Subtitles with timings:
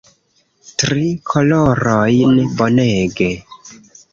[0.83, 1.03] Tri
[1.33, 3.29] korojn, bonege